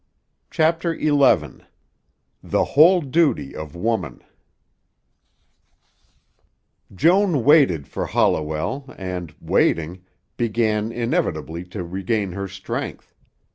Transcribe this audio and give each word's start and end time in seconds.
CHAPTER 0.49 0.99
XI 0.99 1.09
THE 2.41 2.63
WHOLE 2.71 3.01
DUTY 3.01 3.55
OF 3.55 3.75
WOMAN 3.75 4.23
Joan 6.95 7.43
waited 7.43 7.87
for 7.87 8.07
Holliwell 8.07 8.95
and, 8.97 9.35
waiting, 9.39 10.03
began 10.37 10.91
inevitably 10.91 11.65
to 11.65 11.83
regain 11.83 12.31
her 12.31 12.47
strength. 12.47 13.13